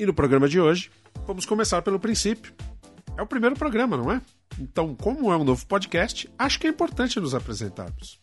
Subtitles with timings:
[0.00, 0.90] E no programa de hoje,
[1.26, 2.54] vamos começar pelo princípio.
[3.18, 4.22] É o primeiro programa, não é?
[4.58, 8.18] Então, como é um novo podcast, acho que é importante nos apresentarmos.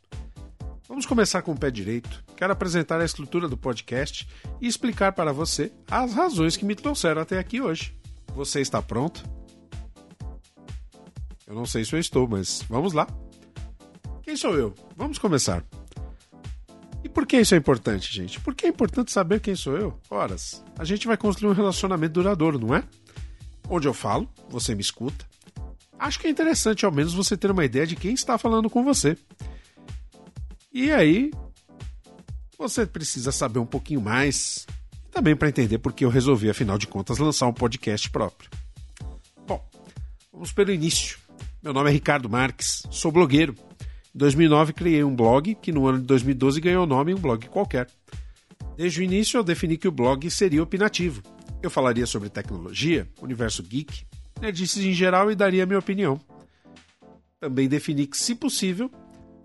[0.90, 2.24] Vamos começar com o pé direito.
[2.36, 4.28] Quero apresentar a estrutura do podcast
[4.60, 7.96] e explicar para você as razões que me trouxeram até aqui hoje.
[8.34, 9.24] Você está pronto?
[11.46, 13.06] Eu não sei se eu estou, mas vamos lá.
[14.24, 14.74] Quem sou eu?
[14.96, 15.64] Vamos começar.
[17.04, 18.40] E por que isso é importante, gente?
[18.40, 20.00] Por que é importante saber quem sou eu?
[20.10, 22.84] Horas, a gente vai construir um relacionamento duradouro, não é?
[23.70, 25.26] Onde eu falo, você me escuta.
[26.00, 28.84] Acho que é interessante ao menos você ter uma ideia de quem está falando com
[28.84, 29.18] você.
[30.72, 31.32] E aí,
[32.58, 34.66] você precisa saber um pouquinho mais,
[35.12, 38.50] também para entender porque eu resolvi, afinal de contas, lançar um podcast próprio.
[39.48, 39.64] Bom,
[40.32, 41.18] vamos pelo início.
[41.64, 43.56] Meu nome é Ricardo Marques, sou blogueiro.
[44.14, 47.48] Em 2009 criei um blog que no ano de 2012 ganhou o nome um blog
[47.48, 47.88] qualquer.
[48.76, 51.22] Desde o início eu defini que o blog seria opinativo.
[51.62, 54.06] Eu falaria sobre tecnologia, universo geek,
[54.40, 56.20] nerdices em geral e daria minha opinião.
[57.40, 58.92] Também defini que, se possível,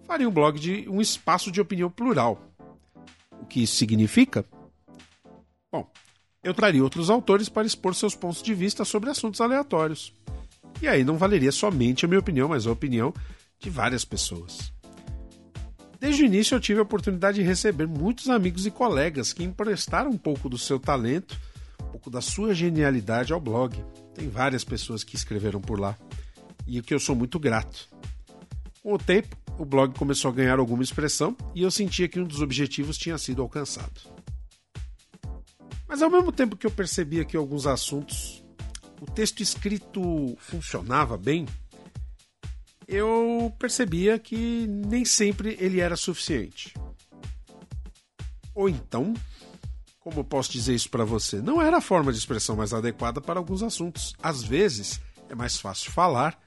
[0.07, 2.41] faria um blog de um espaço de opinião plural.
[3.41, 4.45] O que isso significa?
[5.71, 5.91] Bom,
[6.43, 10.13] eu traria outros autores para expor seus pontos de vista sobre assuntos aleatórios.
[10.81, 13.15] E aí não valeria somente a minha opinião, mas a opinião
[13.63, 14.73] de várias pessoas.
[16.01, 20.11] Desde o início eu tive a oportunidade de receber muitos amigos e colegas que emprestaram
[20.11, 21.39] um pouco do seu talento,
[21.81, 23.77] um pouco da sua genialidade ao blog.
[24.15, 25.97] Tem várias pessoas que escreveram por lá
[26.67, 27.89] e que eu sou muito grato.
[28.83, 32.25] Com o tempo, o blog começou a ganhar alguma expressão e eu sentia que um
[32.25, 34.01] dos objetivos tinha sido alcançado.
[35.87, 38.43] Mas ao mesmo tempo que eu percebia que alguns assuntos
[39.01, 41.47] o texto escrito funcionava bem,
[42.93, 46.75] eu percebia que nem sempre ele era suficiente.
[48.55, 49.15] Ou então,
[49.99, 53.41] como posso dizer isso para você, não era a forma de expressão mais adequada para
[53.41, 54.15] alguns assuntos.
[54.23, 56.39] Às vezes é mais fácil falar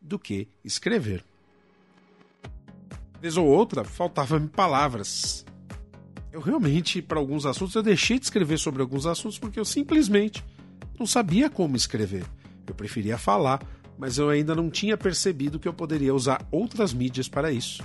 [0.00, 1.22] do que escrever.
[3.20, 5.44] Vez ou outra, faltavam-me palavras.
[6.32, 10.42] Eu realmente, para alguns assuntos, eu deixei de escrever sobre alguns assuntos porque eu simplesmente
[10.98, 12.24] não sabia como escrever.
[12.66, 13.60] Eu preferia falar,
[14.00, 17.82] mas eu ainda não tinha percebido que eu poderia usar outras mídias para isso.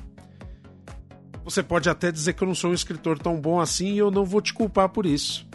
[1.44, 4.10] Você pode até dizer que eu não sou um escritor tão bom assim e eu
[4.10, 5.46] não vou te culpar por isso.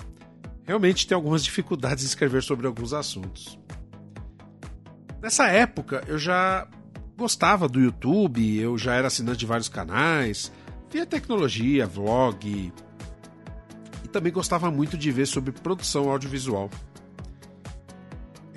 [0.62, 3.58] Realmente tenho algumas dificuldades em escrever sobre alguns assuntos.
[5.22, 6.68] Nessa época, eu já
[7.16, 10.52] gostava do YouTube, eu já era assinante de vários canais,
[10.90, 12.70] via tecnologia, vlog.
[14.04, 16.68] E também gostava muito de ver sobre produção audiovisual.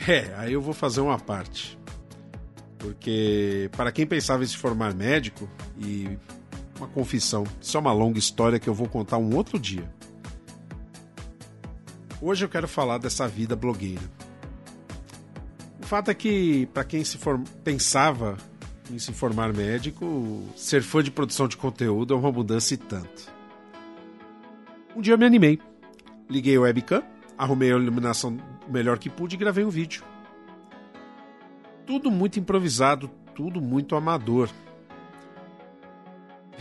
[0.05, 1.81] É, aí eu vou fazer uma parte.
[2.83, 5.49] Porque, para quem pensava em se formar médico,
[5.79, 6.17] e
[6.77, 9.89] uma confissão, isso é uma longa história que eu vou contar um outro dia.
[12.21, 14.03] Hoje eu quero falar dessa vida blogueira
[15.93, 17.43] fato é que, para quem se form...
[17.63, 18.35] pensava
[18.91, 23.31] em se formar médico, ser fã de produção de conteúdo é uma mudança e tanto.
[24.95, 25.59] Um dia eu me animei.
[26.27, 27.03] Liguei o webcam,
[27.37, 28.35] arrumei a iluminação
[28.67, 30.03] melhor que pude e gravei um vídeo.
[31.85, 34.49] Tudo muito improvisado, tudo muito amador.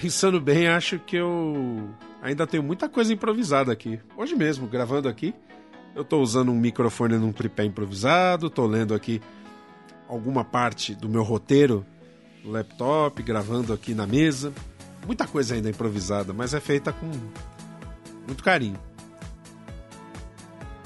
[0.00, 1.88] Pensando bem, acho que eu
[2.20, 4.00] ainda tenho muita coisa improvisada aqui.
[4.16, 5.34] Hoje mesmo, gravando aqui,
[5.94, 9.20] eu estou usando um microfone num tripé improvisado, estou lendo aqui
[10.08, 11.86] alguma parte do meu roteiro
[12.44, 14.52] no laptop, gravando aqui na mesa.
[15.06, 17.06] Muita coisa ainda improvisada, mas é feita com
[18.26, 18.78] muito carinho.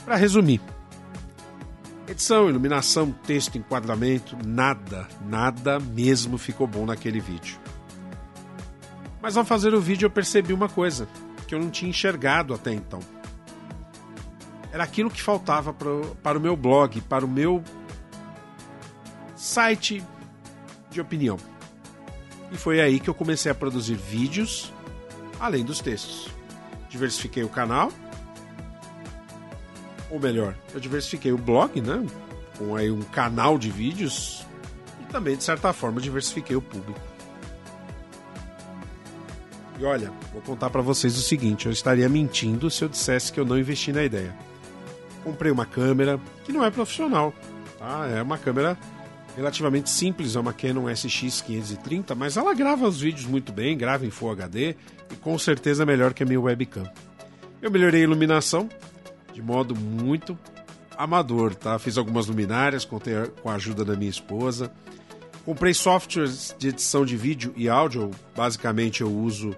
[0.05, 0.61] Para resumir,
[2.09, 7.59] edição, iluminação, texto, enquadramento, nada, nada mesmo ficou bom naquele vídeo.
[9.21, 11.09] Mas ao fazer o vídeo eu percebi uma coisa
[11.47, 13.01] que eu não tinha enxergado até então.
[14.73, 17.63] Era aquilo que faltava pro, para o meu blog, para o meu
[19.35, 20.05] site
[20.91, 21.39] de opinião.
[22.53, 24.73] E foi aí que eu comecei a produzir vídeos
[25.41, 26.29] além dos textos.
[26.89, 27.91] Diversifiquei o canal,
[30.11, 32.05] ou melhor, eu diversifiquei o blog, né?
[32.59, 34.47] Com aí um canal de vídeos
[35.01, 37.01] e também de certa forma diversifiquei o público.
[39.79, 43.39] E olha, vou contar para vocês o seguinte: eu estaria mentindo se eu dissesse que
[43.39, 44.35] eu não investi na ideia.
[45.23, 47.35] Comprei uma câmera que não é profissional,
[47.79, 48.07] tá?
[48.07, 48.79] É uma câmera
[49.37, 54.11] relativamente simples, é uma Canon SX530, mas ela grava os vídeos muito bem, grava em
[54.11, 54.75] Full HD
[55.13, 56.91] e com certeza melhor que a minha webcam.
[57.61, 58.69] Eu melhorei a iluminação
[59.37, 60.37] de modo muito
[60.97, 61.79] amador, tá?
[61.79, 64.73] Fiz algumas luminárias, contei com a ajuda da minha esposa.
[65.45, 68.11] Comprei softwares de edição de vídeo e áudio.
[68.35, 69.55] Basicamente eu uso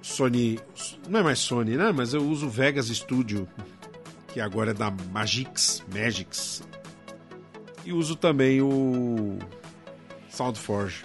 [0.00, 0.60] Sony,
[1.08, 1.90] não é mais Sony, né?
[1.90, 3.48] Mas eu uso Vegas Studio,
[4.28, 6.62] que agora é da Magix, Magix.
[7.84, 9.40] E uso também o
[10.30, 11.04] SoundForge.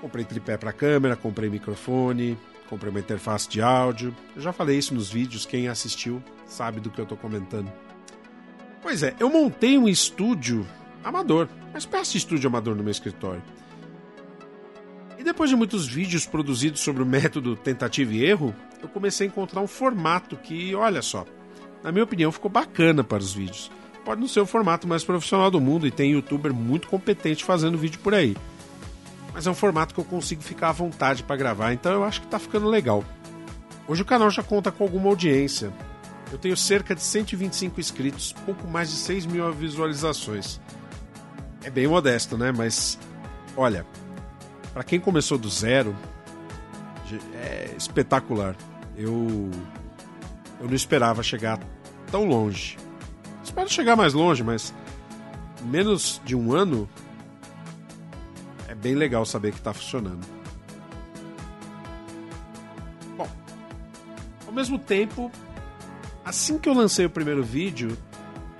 [0.00, 2.36] Comprei tripé para câmera, comprei microfone,
[2.74, 4.14] comprei uma interface de áudio.
[4.34, 7.72] Eu já falei isso nos vídeos, quem assistiu sabe do que eu estou comentando.
[8.82, 10.66] Pois é, eu montei um estúdio
[11.04, 13.42] amador, uma espécie de estúdio amador no meu escritório.
[15.16, 19.30] E depois de muitos vídeos produzidos sobre o método tentativa e erro, eu comecei a
[19.30, 21.24] encontrar um formato que, olha só,
[21.80, 23.70] na minha opinião ficou bacana para os vídeos.
[24.04, 27.78] Pode não ser o formato mais profissional do mundo e tem youtuber muito competente fazendo
[27.78, 28.36] vídeo por aí.
[29.34, 32.20] Mas é um formato que eu consigo ficar à vontade para gravar, então eu acho
[32.20, 33.04] que está ficando legal.
[33.86, 35.72] Hoje o canal já conta com alguma audiência,
[36.32, 40.60] eu tenho cerca de 125 inscritos, pouco mais de 6 mil visualizações.
[41.62, 42.50] É bem modesto, né?
[42.50, 42.98] Mas,
[43.56, 43.86] olha,
[44.72, 45.94] para quem começou do zero,
[47.34, 48.56] é espetacular.
[48.96, 49.50] Eu,
[50.60, 51.58] eu não esperava chegar
[52.10, 52.76] tão longe.
[53.42, 54.74] Espero chegar mais longe, mas
[55.62, 56.88] menos de um ano
[58.84, 60.24] bem legal saber que está funcionando.
[63.16, 63.28] Bom,
[64.46, 65.32] ao mesmo tempo,
[66.24, 67.96] Assim que eu lancei o primeiro vídeo,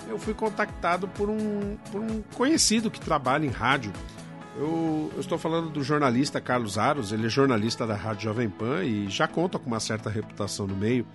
[0.07, 3.91] eu fui contactado por um, por um conhecido que trabalha em rádio.
[4.55, 8.85] Eu, eu, estou falando do jornalista Carlos Aros, ele é jornalista da Rádio Jovem Pan
[8.85, 11.07] e já conta com uma certa reputação no meio.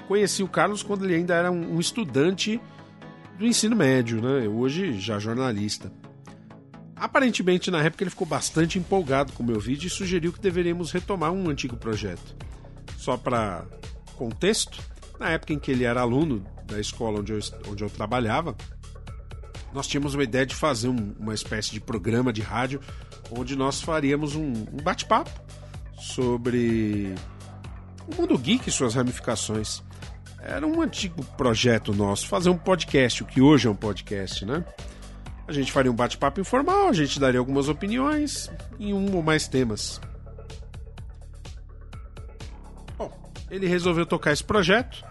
[0.00, 2.60] Eu conheci o Carlos quando ele ainda era um, um estudante
[3.38, 4.48] do ensino médio, né?
[4.48, 5.92] Hoje já jornalista.
[7.00, 10.90] Aparentemente, na época, ele ficou bastante empolgado com o meu vídeo e sugeriu que deveríamos
[10.90, 12.36] retomar um antigo projeto.
[12.96, 13.64] Só para
[14.16, 14.82] contexto,
[15.18, 17.38] na época em que ele era aluno da escola onde eu,
[17.68, 18.56] onde eu trabalhava,
[19.72, 22.80] nós tínhamos uma ideia de fazer um, uma espécie de programa de rádio
[23.30, 25.30] onde nós faríamos um, um bate-papo
[25.98, 27.14] sobre
[28.06, 29.82] o mundo geek e suas ramificações.
[30.40, 34.64] Era um antigo projeto nosso, fazer um podcast, o que hoje é um podcast, né?
[35.48, 39.48] A gente faria um bate-papo informal, a gente daria algumas opiniões em um ou mais
[39.48, 39.98] temas.
[42.98, 43.10] Bom,
[43.50, 45.02] ele resolveu tocar esse projeto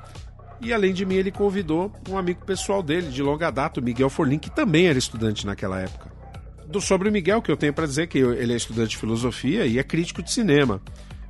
[0.61, 4.09] e além de mim, ele convidou um amigo pessoal dele, de longa data, o Miguel
[4.09, 6.11] Forlin, que também era estudante naquela época.
[6.65, 9.65] Do, sobre o Miguel, que eu tenho para dizer que ele é estudante de filosofia
[9.65, 10.81] e é crítico de cinema.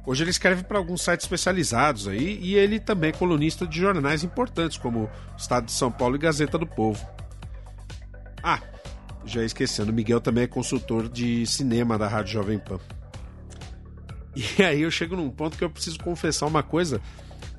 [0.05, 4.23] Hoje ele escreve para alguns sites especializados aí e ele também é colunista de jornais
[4.23, 7.05] importantes como Estado de São Paulo e Gazeta do Povo.
[8.41, 8.61] Ah,
[9.25, 12.79] já esquecendo, Miguel também é consultor de cinema da Rádio Jovem Pan.
[14.35, 17.01] E aí eu chego num ponto que eu preciso confessar uma coisa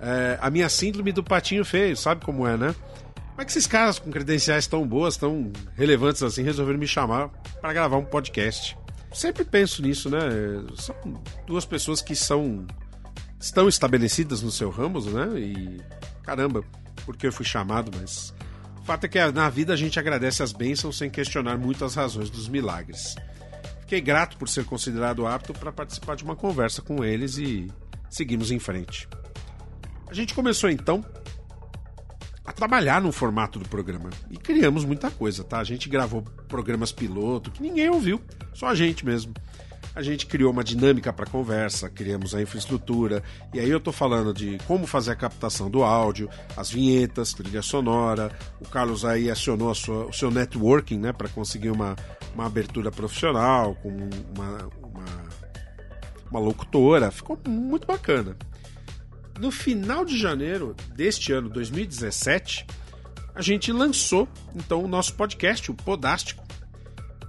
[0.01, 2.75] é, a minha síndrome do patinho feio, sabe como é, né?
[3.31, 7.29] Como é que esses caras com credenciais tão boas, tão relevantes assim, resolveram me chamar
[7.61, 8.77] para gravar um podcast?
[9.13, 10.19] Sempre penso nisso, né?
[10.77, 10.95] São
[11.47, 12.67] duas pessoas que são
[13.41, 15.39] estão estabelecidas no seu ramo, né?
[15.39, 15.81] E
[16.23, 16.63] caramba,
[17.05, 18.35] porque eu fui chamado, mas
[18.89, 22.31] fato é que na vida a gente agradece as bênçãos sem questionar muito as razões
[22.31, 23.17] dos milagres.
[23.83, 27.71] Fiquei grato por ser considerado apto para participar de uma conversa com eles e
[28.09, 29.07] seguimos em frente.
[30.09, 31.05] A gente começou então
[32.47, 35.59] a trabalhar no formato do programa e criamos muita coisa, tá?
[35.59, 38.23] A gente gravou programas piloto que ninguém ouviu,
[38.55, 39.35] só a gente mesmo
[39.99, 43.21] a gente criou uma dinâmica para conversa, criamos a infraestrutura,
[43.53, 47.63] e aí eu estou falando de como fazer a captação do áudio, as vinhetas, trilha
[47.63, 48.31] sonora.
[48.61, 51.97] O Carlos aí acionou sua, o seu networking né, para conseguir uma,
[52.33, 55.05] uma abertura profissional, com uma, uma,
[56.31, 57.11] uma locutora.
[57.11, 58.37] Ficou muito bacana.
[59.37, 62.69] No final de janeiro deste ano, 2017,
[63.35, 66.48] a gente lançou então o nosso podcast, o Podástico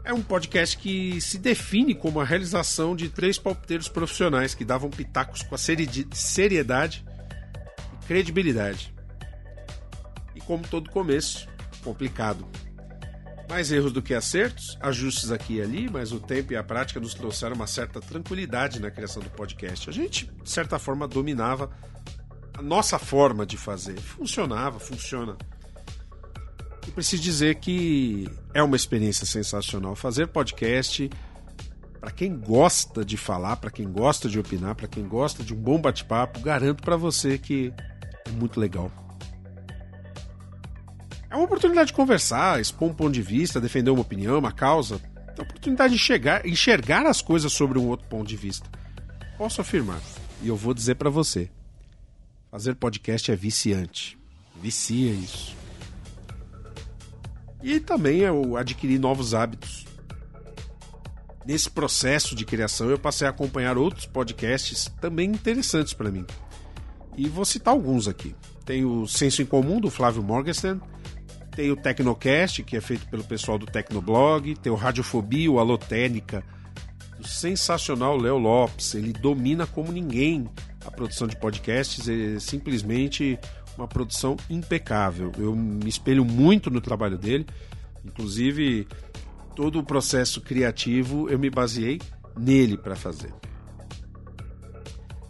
[0.10, 4.90] é um podcast que se define como a realização de três palpiteiros profissionais que davam
[4.90, 7.06] pitacos com a seriedade
[7.94, 8.92] e credibilidade.
[10.34, 11.48] E como todo começo,
[11.84, 12.44] complicado.
[13.48, 17.00] Mais erros do que acertos, ajustes aqui e ali, mas o tempo e a prática
[17.00, 19.92] nos trouxeram uma certa tranquilidade na criação do podcast.
[19.92, 21.70] A gente, de certa forma, dominava
[22.58, 24.00] a nossa forma de fazer.
[24.00, 25.38] Funcionava, funciona.
[26.88, 29.96] E preciso dizer que é uma experiência sensacional.
[29.96, 31.10] Fazer podcast,
[32.00, 35.58] para quem gosta de falar, para quem gosta de opinar, para quem gosta de um
[35.58, 37.74] bom bate-papo, garanto para você que
[38.26, 38.92] é muito legal.
[41.30, 45.00] É uma oportunidade de conversar, expor um ponto de vista, defender uma opinião, uma causa.
[45.28, 48.68] É uma oportunidade de chegar, enxergar as coisas sobre um outro ponto de vista.
[49.38, 50.02] Posso afirmar,
[50.42, 51.50] e eu vou dizer para você:
[52.50, 54.18] fazer podcast é viciante.
[54.62, 55.59] Vicia isso.
[57.62, 59.86] E também eu adquiri novos hábitos.
[61.46, 66.26] Nesse processo de criação, eu passei a acompanhar outros podcasts também interessantes para mim.
[67.18, 68.36] E vou citar alguns aqui.
[68.66, 70.80] Tem o Senso em Comum, do Flávio Morgenstern.
[71.56, 74.56] Tem o Tecnocast, que é feito pelo pessoal do Tecnoblog.
[74.56, 76.44] Tem o Radiofobia, o Alotênica,
[77.18, 78.94] do sensacional Léo Lopes.
[78.94, 80.48] Ele domina como ninguém
[80.86, 82.08] a produção de podcasts.
[82.08, 83.40] É simplesmente
[83.80, 85.32] uma produção impecável.
[85.38, 87.46] Eu me espelho muito no trabalho dele,
[88.06, 88.88] inclusive
[89.56, 92.00] todo o processo criativo eu me baseei
[92.38, 93.34] nele para fazer.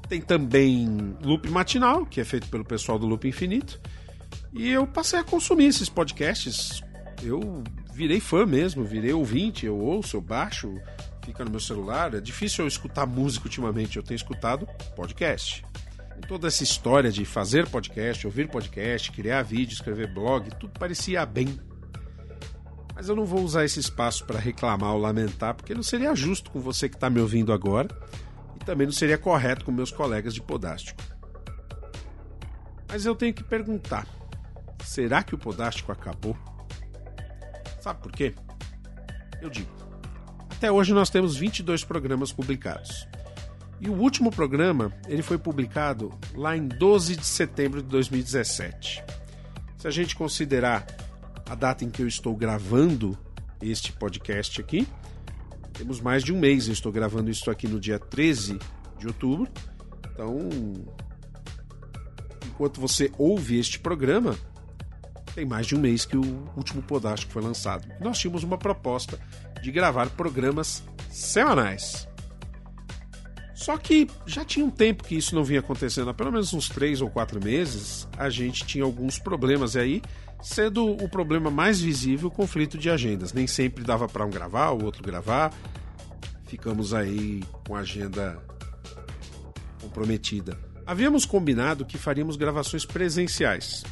[0.08, 3.80] Tem também Loop Matinal, que é feito pelo pessoal do Loop Infinito.
[4.52, 6.82] E eu passei a consumir esses podcasts.
[7.22, 7.64] Eu
[7.94, 10.74] virei fã mesmo, virei ouvinte, eu ouço, eu baixo,
[11.24, 12.16] fica no meu celular.
[12.16, 15.69] É difícil eu escutar música ultimamente, eu tenho escutado podcast
[16.28, 21.60] toda essa história de fazer podcast, ouvir podcast, criar vídeo, escrever blog, tudo parecia bem.
[22.96, 26.52] Mas eu não vou usar esse espaço para reclamar ou lamentar, porque não seria justo
[26.52, 27.88] com você que está me ouvindo agora
[28.60, 31.02] e também não seria correto com meus colegas de Podástico.
[32.88, 34.08] Mas eu tenho que perguntar:
[34.84, 36.36] será que o Podástico acabou?
[37.80, 38.34] Sabe por quê?
[39.42, 39.70] Eu digo.
[40.50, 43.08] Até hoje nós temos 22 programas publicados.
[43.80, 49.04] E o último programa ele foi publicado lá em 12 de setembro de 2017.
[49.78, 50.86] Se a gente considerar
[51.50, 53.18] a data em que eu estou gravando
[53.62, 54.88] este podcast aqui,
[55.74, 56.68] temos mais de um mês.
[56.68, 58.60] Eu estou gravando isso aqui no dia 13
[58.98, 59.50] de outubro.
[60.12, 60.50] Então,
[62.46, 64.36] enquanto você ouve este programa,
[65.34, 67.88] tem mais de um mês que o último Podástico foi lançado.
[68.02, 69.18] Nós tínhamos uma proposta
[69.62, 72.10] de gravar programas semanais.
[73.60, 76.70] Só que já tinha um tempo que isso não vinha acontecendo, há pelo menos uns
[76.70, 80.02] três ou quatro meses, a gente tinha alguns problemas e aí,
[80.42, 83.34] sendo o problema mais visível o conflito de agendas.
[83.34, 85.54] Nem sempre dava para um gravar, o outro gravar.
[86.46, 88.42] Ficamos aí com a agenda
[89.82, 90.58] comprometida.
[90.88, 93.84] Havíamos combinado que faríamos gravações presenciais.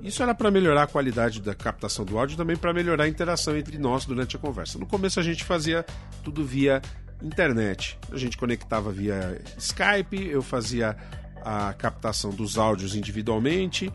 [0.00, 3.08] Isso era para melhorar a qualidade da captação do áudio e também para melhorar a
[3.08, 4.78] interação entre nós durante a conversa.
[4.78, 5.84] No começo a gente fazia
[6.24, 6.80] tudo via
[7.22, 7.98] internet.
[8.10, 10.96] A gente conectava via Skype, eu fazia
[11.42, 13.92] a captação dos áudios individualmente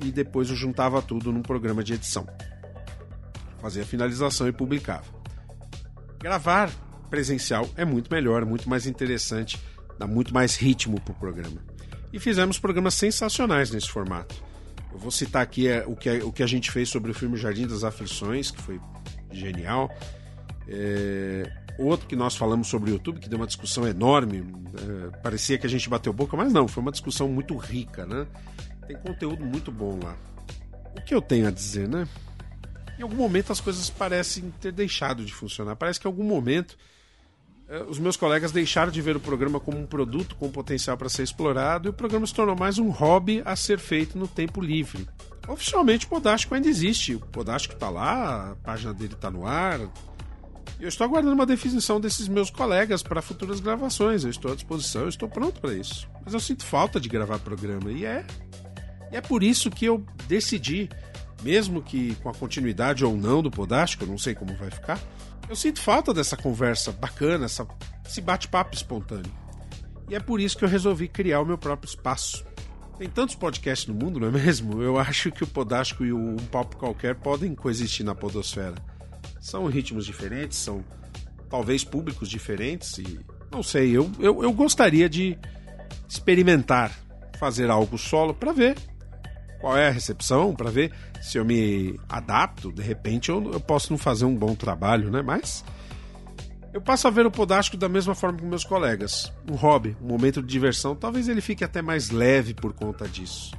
[0.00, 2.26] e depois eu juntava tudo num programa de edição.
[3.60, 5.04] Fazia a finalização e publicava.
[6.18, 6.70] Gravar
[7.10, 9.60] presencial é muito melhor, muito mais interessante,
[9.98, 11.60] dá muito mais ritmo para o programa.
[12.12, 14.34] E fizemos programas sensacionais nesse formato.
[14.92, 17.36] Eu vou citar aqui é, o, que, o que a gente fez sobre o filme
[17.36, 18.80] Jardim das Aflições, que foi
[19.30, 19.90] genial.
[20.68, 24.44] É, Outro que nós falamos sobre o YouTube, que deu uma discussão enorme,
[24.76, 28.26] é, parecia que a gente bateu boca, mas não, foi uma discussão muito rica, né?
[28.86, 30.16] Tem conteúdo muito bom lá.
[30.96, 32.06] O que eu tenho a dizer, né?
[32.98, 35.76] Em algum momento as coisas parecem ter deixado de funcionar.
[35.76, 36.76] Parece que em algum momento
[37.68, 41.08] é, os meus colegas deixaram de ver o programa como um produto com potencial para
[41.08, 44.60] ser explorado e o programa se tornou mais um hobby a ser feito no tempo
[44.60, 45.08] livre.
[45.48, 47.14] oficialmente o Podástico ainda existe.
[47.14, 49.80] O Podástico está lá, a página dele está no ar.
[50.82, 54.24] Eu estou aguardando uma definição desses meus colegas para futuras gravações.
[54.24, 56.08] Eu estou à disposição, eu estou pronto para isso.
[56.24, 58.26] Mas eu sinto falta de gravar programa e é
[59.12, 60.88] e é por isso que eu decidi,
[61.40, 64.98] mesmo que com a continuidade ou não do Podástico, eu não sei como vai ficar,
[65.48, 67.64] eu sinto falta dessa conversa bacana, essa,
[68.04, 69.30] esse bate-papo espontâneo.
[70.08, 72.44] E é por isso que eu resolvi criar o meu próprio espaço.
[72.98, 74.82] Tem tantos podcasts no mundo, não é mesmo?
[74.82, 78.74] Eu acho que o Podástico e o Um Papo Qualquer podem coexistir na podosfera.
[79.42, 80.82] São ritmos diferentes, são
[81.50, 83.20] talvez públicos diferentes e
[83.50, 85.38] não sei, eu, eu, eu gostaria de
[86.08, 86.90] experimentar
[87.38, 88.78] fazer algo solo para ver
[89.60, 92.72] qual é a recepção, para ver se eu me adapto.
[92.72, 95.22] De repente eu, eu posso não fazer um bom trabalho, né?
[95.22, 95.64] Mas
[96.72, 99.32] eu passo a ver o Podástico da mesma forma que meus colegas.
[99.50, 100.96] Um hobby, um momento de diversão.
[100.96, 103.52] Talvez ele fique até mais leve por conta disso.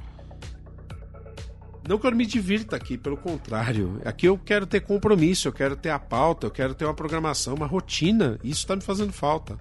[1.86, 4.00] Não que eu me divirta aqui, pelo contrário.
[4.04, 7.54] Aqui eu quero ter compromisso, eu quero ter a pauta, eu quero ter uma programação,
[7.54, 8.38] uma rotina.
[8.42, 9.58] Isso está me fazendo falta.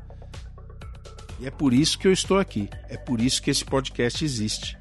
[1.39, 2.69] E é por isso que eu estou aqui.
[2.87, 4.77] É por isso que esse podcast existe.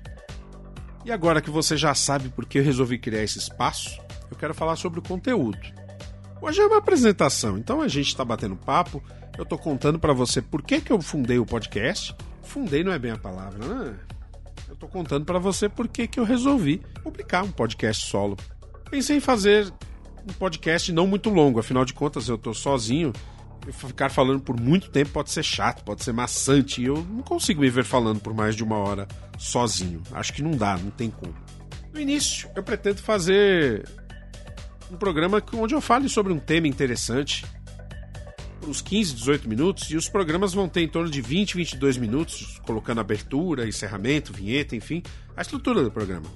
[1.05, 4.55] E agora que você já sabe por que eu resolvi criar esse espaço, eu quero
[4.55, 5.59] falar sobre o conteúdo.
[6.41, 9.03] Hoje é uma apresentação, então a gente está batendo papo,
[9.37, 12.15] eu estou contando para você por que, que eu fundei o podcast.
[12.43, 13.95] Fundei não é bem a palavra, né?
[14.73, 18.39] Eu estou contando para você por que, eu resolvi publicar um podcast solo.
[18.91, 19.71] Pensei em fazer
[20.27, 23.13] um podcast não muito longo, afinal de contas eu estou sozinho
[23.71, 26.81] ficar falando por muito tempo pode ser chato, pode ser maçante.
[26.81, 29.07] E eu não consigo me ver falando por mais de uma hora
[29.39, 30.03] sozinho.
[30.13, 31.35] Acho que não dá, não tem como.
[31.93, 33.87] No início, eu pretendo fazer
[34.91, 37.45] um programa onde eu fale sobre um tema interessante
[38.67, 42.61] uns 15, 18 minutos e os programas vão ter em torno de 20, 22 minutos,
[42.65, 45.03] colocando abertura, encerramento, vinheta, enfim,
[45.37, 46.27] a estrutura do programa.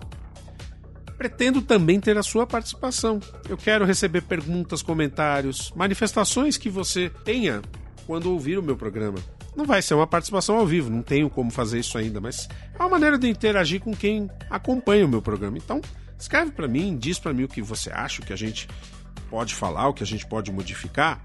[1.17, 3.21] Pretendo também ter a sua participação.
[3.49, 7.63] Eu quero receber perguntas, comentários, manifestações que você tenha
[8.07, 9.19] quando ouvir o meu programa.
[9.57, 12.79] Não vai ser uma participação ao vivo, não tenho como fazer isso ainda, mas é
[12.79, 15.57] uma maneira de interagir com quem acompanha o meu programa.
[15.57, 15.81] Então,
[16.19, 18.69] escreve para mim, diz para mim o que você acha, o que a gente
[19.31, 21.25] pode falar, o que a gente pode modificar.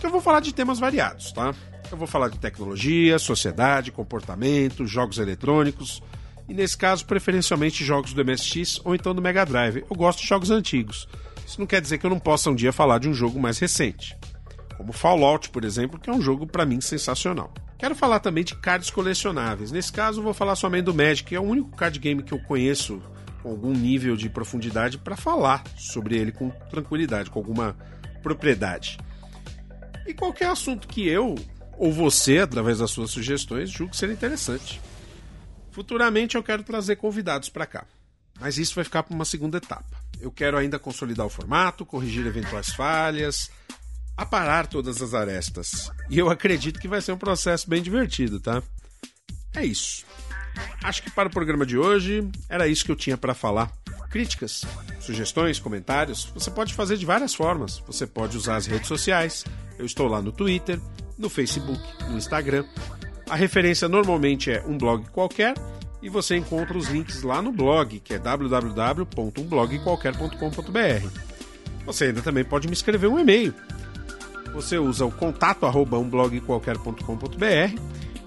[0.00, 1.54] Que eu vou falar de temas variados, tá?
[1.90, 6.02] Eu vou falar de tecnologia, sociedade, comportamento, jogos eletrônicos,
[6.48, 9.84] e nesse caso, preferencialmente jogos do MSX ou então do Mega Drive.
[9.88, 11.06] Eu gosto de jogos antigos.
[11.46, 13.58] Isso não quer dizer que eu não possa um dia falar de um jogo mais
[13.58, 14.16] recente,
[14.76, 17.52] como Fallout, por exemplo, que é um jogo para mim sensacional.
[17.78, 19.70] Quero falar também de cards colecionáveis.
[19.70, 22.38] Nesse caso, vou falar somente do Magic, que é o único card game que eu
[22.40, 23.02] conheço
[23.42, 27.76] com algum nível de profundidade para falar sobre ele com tranquilidade, com alguma
[28.22, 28.98] propriedade.
[30.06, 31.34] E qualquer assunto que eu
[31.76, 34.80] ou você, através das suas sugestões, julgue ser interessante.
[35.70, 37.86] Futuramente eu quero trazer convidados para cá,
[38.38, 39.98] mas isso vai ficar para uma segunda etapa.
[40.20, 43.50] Eu quero ainda consolidar o formato, corrigir eventuais falhas,
[44.16, 45.90] aparar todas as arestas.
[46.10, 48.62] E eu acredito que vai ser um processo bem divertido, tá?
[49.54, 50.04] É isso.
[50.82, 53.72] Acho que para o programa de hoje era isso que eu tinha para falar.
[54.10, 54.66] Críticas,
[54.98, 57.80] sugestões, comentários, você pode fazer de várias formas.
[57.86, 59.44] Você pode usar as redes sociais.
[59.78, 60.80] Eu estou lá no Twitter,
[61.16, 62.64] no Facebook, no Instagram.
[63.28, 65.54] A referência normalmente é um blog qualquer
[66.02, 71.06] e você encontra os links lá no blog, que é www.umblogqualquer.com.br.
[71.86, 73.54] Você ainda também pode me escrever um e-mail.
[74.52, 77.80] Você usa o contato arroba umblogqualquer.com.br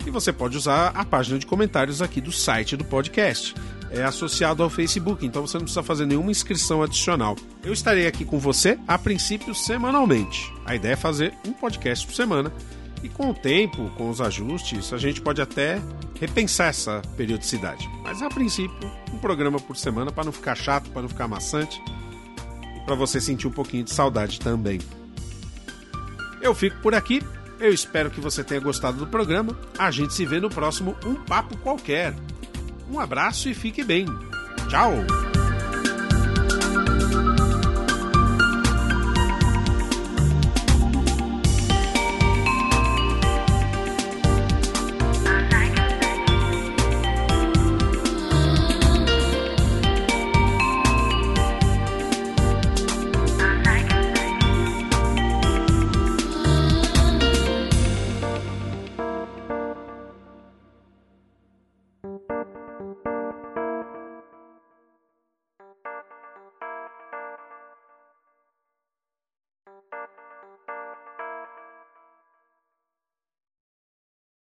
[0.06, 3.54] e você pode usar a página de comentários aqui do site do podcast.
[3.94, 7.38] É associado ao Facebook, então você não precisa fazer nenhuma inscrição adicional.
[7.64, 10.52] Eu estarei aqui com você, a princípio, semanalmente.
[10.66, 12.52] A ideia é fazer um podcast por semana
[13.04, 15.80] e com o tempo, com os ajustes, a gente pode até
[16.20, 17.88] repensar essa periodicidade.
[18.02, 21.82] Mas a princípio, um programa por semana para não ficar chato, para não ficar maçante
[22.86, 24.80] para você sentir um pouquinho de saudade também.
[26.42, 27.22] Eu fico por aqui.
[27.60, 29.58] Eu espero que você tenha gostado do programa.
[29.78, 32.14] A gente se vê no próximo Um Papo Qualquer.
[32.94, 34.06] Um abraço e fique bem.
[34.70, 34.94] Tchau!